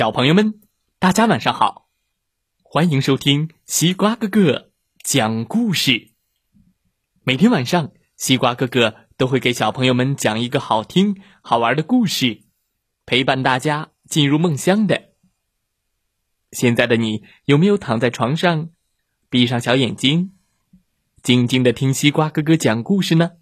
[0.00, 0.58] 小朋友们，
[0.98, 1.90] 大家晚上好！
[2.62, 4.70] 欢迎收听西瓜哥哥
[5.04, 6.12] 讲故事。
[7.22, 12.44] 每天晚上，西瓜哥哥都会给小朋友们讲一个好听、好玩的故事，
[13.04, 15.10] 陪伴大家进入梦乡的。
[16.50, 18.70] 现在的你有没有躺在床上，
[19.28, 20.32] 闭上小眼睛，
[21.22, 23.32] 静静的听西瓜哥哥讲故事呢？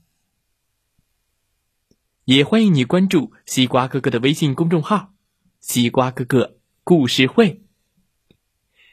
[2.24, 5.14] 也欢迎你关注西瓜哥哥的微信公众号。
[5.60, 7.62] 西瓜哥哥故事会，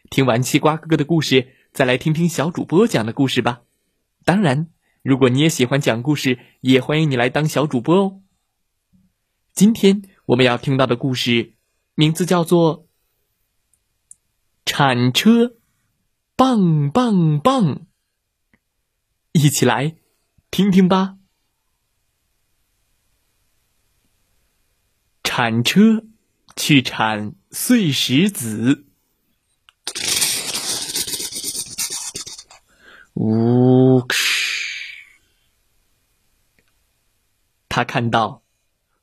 [0.10, 3.62] 听完西瓜哥哥的故事，再来听听小主播讲的故事吧。
[4.24, 4.70] 当然，
[5.04, 8.22] 如果你也喜欢讲故事，也欢迎你来当小主播哦。
[9.54, 11.54] 今天我们要听到的故事
[11.94, 12.84] 名字叫做
[14.66, 15.56] 《铲车
[16.36, 17.64] 棒棒棒》，
[19.32, 19.96] 一起来
[20.52, 21.18] 听听吧。
[25.24, 26.08] 铲车。
[26.56, 28.86] 去铲碎石子，
[33.14, 34.16] 呜哧！
[37.68, 38.42] 他看到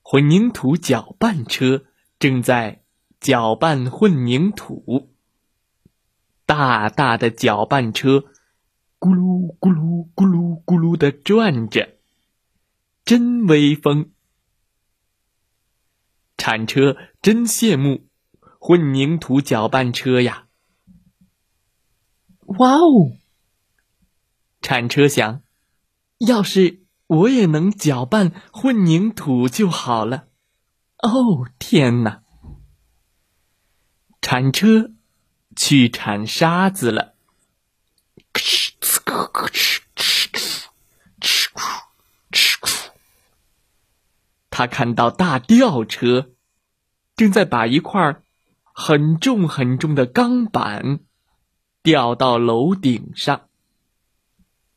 [0.01, 1.85] 混凝土搅拌车
[2.19, 2.83] 正在
[3.21, 5.15] 搅拌混凝土，
[6.47, 8.25] 大大的搅拌车
[8.99, 11.99] 咕噜咕噜咕噜咕噜的转着，
[13.05, 14.11] 真威风。
[16.45, 18.09] 铲车真羡慕
[18.59, 20.49] 混凝土搅拌车呀！
[22.59, 23.13] 哇哦！
[24.61, 25.43] 铲车想，
[26.19, 30.27] 要是我也能搅拌混凝土就好了。
[30.99, 32.25] 哦天哪！
[34.21, 34.91] 铲车
[35.55, 37.15] 去铲沙子了。
[44.51, 46.32] 他看到大吊车
[47.23, 48.21] 正在把一块
[48.75, 50.99] 很重很重的钢板
[51.81, 53.49] 吊到楼顶上，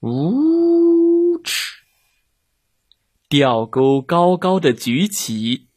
[0.02, 1.72] 呜哧！
[3.28, 5.70] 吊钩高高的举起，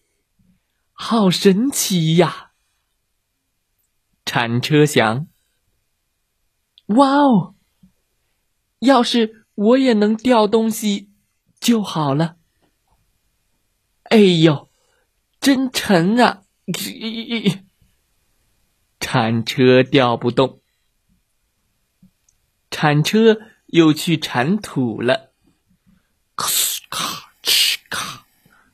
[0.93, 2.51] 好神奇呀！
[4.27, 5.27] 铲车想：
[6.89, 7.55] 哇哦，
[8.81, 11.11] 要是我也能吊东西
[11.59, 12.37] 就好了。
[14.03, 14.69] 哎呦，
[15.41, 16.43] 真沉啊！
[19.01, 20.61] 铲车吊不动，
[22.71, 25.33] 铲车又去铲土了。
[26.37, 26.49] 咔
[26.91, 28.27] 咔哧咔，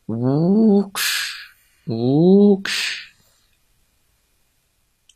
[0.07, 1.01] 呜哧
[1.87, 3.05] 呜哧。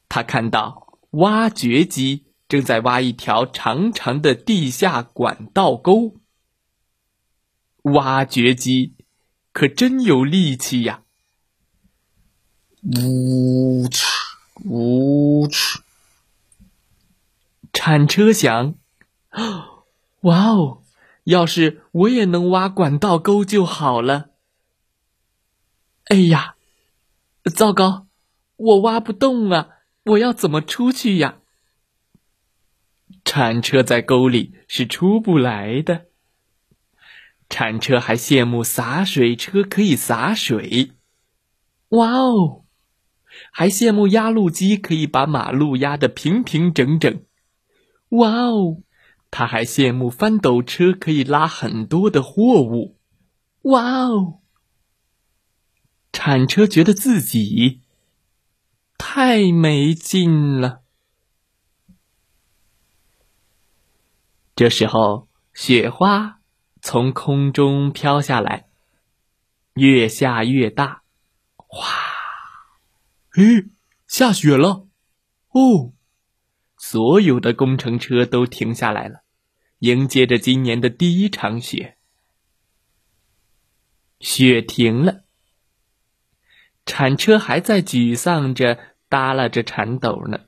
[0.08, 6.16] 他看到挖掘机正在挖一条长长的地下管道沟。
[7.82, 8.94] 挖掘机。
[9.50, 11.02] 可真有力气呀！
[12.84, 14.04] 呜哧
[14.64, 15.80] 呜哧，
[17.72, 18.74] 铲车响。
[20.22, 20.82] 哇哦！
[21.24, 24.30] 要是我也能挖管道沟就好了。
[26.04, 26.56] 哎呀，
[27.54, 28.06] 糟糕！
[28.56, 29.68] 我挖不动啊！
[30.04, 31.40] 我要怎么出去呀？
[33.24, 36.06] 铲车在沟里是出不来的。
[37.50, 40.92] 铲车还羡慕洒水车可以洒水，
[41.90, 42.64] 哇哦！
[43.50, 47.22] 还羡慕压路机可以把马路压得平平整整，
[48.10, 48.82] 哇哦！
[49.30, 52.96] 他还羡慕翻斗车可以拉很多的货物，
[53.62, 54.40] 哇哦！
[56.12, 57.82] 铲车觉得自己
[58.96, 60.82] 太没劲了。
[64.56, 66.36] 这时候，雪花。
[66.80, 68.68] 从空中飘下来，
[69.74, 71.02] 越下越大，
[71.56, 71.84] 哗！
[73.38, 73.68] 咦，
[74.08, 74.88] 下雪了！
[75.50, 75.92] 哦，
[76.76, 79.22] 所有的工程车都停下来了，
[79.78, 81.96] 迎接着今年的第一场雪。
[84.18, 85.22] 雪停了，
[86.84, 88.76] 铲车还在沮丧着
[89.08, 90.46] 耷拉着铲斗呢，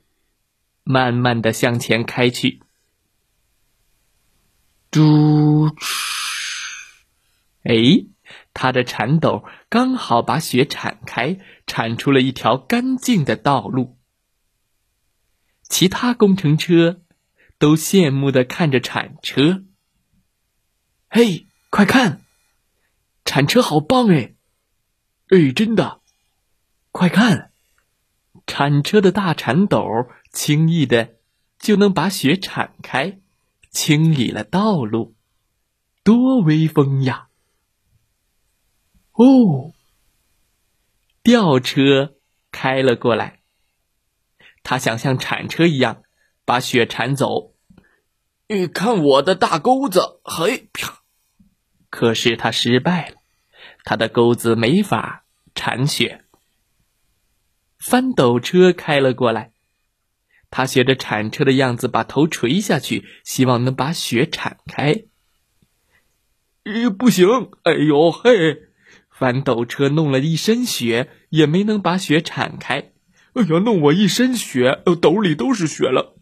[0.83, 2.61] 慢慢的向前开去。
[4.89, 5.77] 嘟哧。
[7.63, 8.05] 哎，
[8.53, 13.97] 他的铲斗刚好把雪铲开，铲出了一条干净的道路。
[15.63, 17.01] 其他工程车
[17.57, 19.63] 都羡慕的看着铲车。
[21.09, 22.21] 嘿，快看，
[23.25, 24.35] 铲车好棒哎！
[25.29, 26.01] 哎，真的，
[26.91, 27.51] 快看，
[28.45, 29.85] 铲车的大铲斗
[30.31, 31.15] 轻易的
[31.57, 33.19] 就能把雪铲开，
[33.69, 35.15] 清理了道路，
[36.03, 37.29] 多威风呀！
[39.13, 39.73] 哦，
[41.21, 42.15] 吊车
[42.51, 43.41] 开了过来，
[44.63, 46.03] 他想像铲车一样
[46.45, 47.53] 把雪铲走。
[48.47, 51.03] 你看我的大钩子，嘿啪！
[51.89, 53.15] 可是他失败了，
[53.83, 55.25] 他的钩子没法
[55.55, 56.25] 铲雪。
[57.77, 59.53] 翻斗车开了过来，
[60.49, 65.05] 他学着铲车的样子，把头垂下去，希望能把雪铲开。
[66.63, 67.27] 咦，不行！
[67.63, 68.70] 哎呦嘿！
[69.21, 72.91] 翻斗车弄了一身雪，也没能把雪铲开。
[73.33, 76.17] 哎呀，弄我一身雪，兜里都是雪了。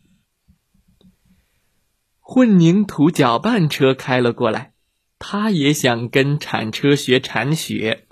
[2.20, 4.74] 混凝土搅拌车开了过来，
[5.18, 8.06] 他也想跟铲车学铲雪。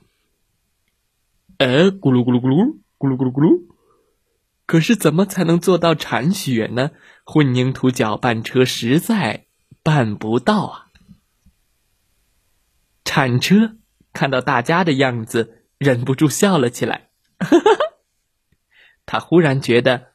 [1.57, 2.79] 哎，咕噜咕噜咕噜。
[2.97, 3.65] 咕噜咕噜咕噜，
[4.65, 6.91] 可是怎么才能做到铲雪呢？
[7.25, 9.47] 混凝土搅拌车实在
[9.83, 10.87] 办不到啊！
[13.05, 13.75] 铲车
[14.17, 17.11] 看到大家的样子，忍不住笑了起来。
[19.05, 20.13] 他忽然觉得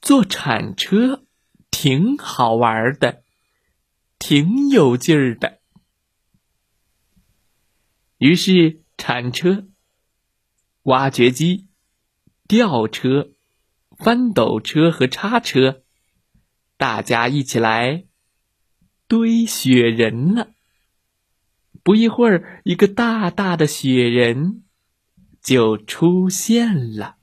[0.00, 1.26] 坐铲车
[1.70, 3.22] 挺好玩的，
[4.18, 5.58] 挺有劲儿的。
[8.16, 9.66] 于是，铲车、
[10.84, 11.68] 挖掘机。
[12.48, 13.32] 吊车、
[13.98, 15.82] 翻斗车和叉车，
[16.78, 18.06] 大家一起来
[19.06, 20.54] 堆雪人了。
[21.82, 24.62] 不一会儿，一个大大的雪人
[25.42, 27.16] 就出现了。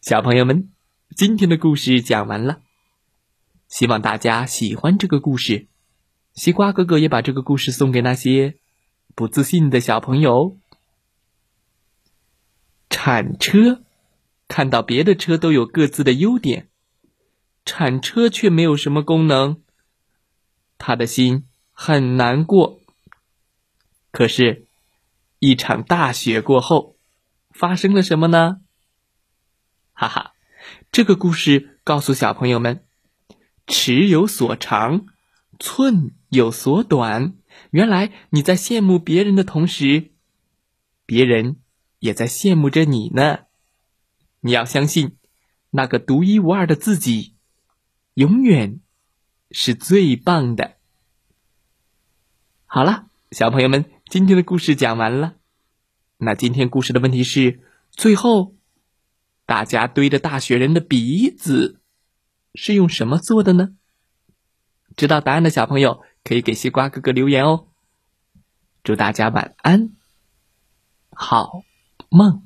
[0.00, 0.70] 小朋友们，
[1.16, 2.60] 今天的故事讲完了，
[3.68, 5.66] 希望大家喜欢这个故事。
[6.34, 8.58] 西瓜哥哥也把这个故事送给那些
[9.14, 10.58] 不自信的小朋友。
[12.90, 13.82] 铲车
[14.46, 16.68] 看到别的车都有各自的优点，
[17.64, 19.62] 铲车却没有什么功能，
[20.78, 22.80] 他的心很难过。
[24.10, 24.66] 可是，
[25.38, 26.96] 一场大雪过后，
[27.50, 28.60] 发生了什么呢？
[29.92, 30.32] 哈哈，
[30.90, 32.84] 这个故事告诉小朋友们：
[33.66, 35.06] 尺有所长，
[35.58, 37.34] 寸有所短。
[37.70, 40.10] 原来你在羡慕别人的同时，
[41.04, 41.56] 别人。
[41.98, 43.46] 也在羡慕着你呢。
[44.40, 45.16] 你要相信，
[45.70, 47.34] 那个独一无二的自己，
[48.14, 48.80] 永远
[49.50, 50.76] 是最棒的。
[52.64, 55.34] 好了，小朋友们，今天的故事讲完了。
[56.18, 57.60] 那今天故事的问题是：
[57.90, 58.54] 最后，
[59.44, 61.80] 大家堆着大雪人的鼻子
[62.54, 63.76] 是用什么做的呢？
[64.96, 67.68] 知道答案的小朋友可以给西瓜哥哥留言哦。
[68.82, 69.90] 祝大家晚安，
[71.10, 71.62] 好。
[72.08, 72.45] 梦。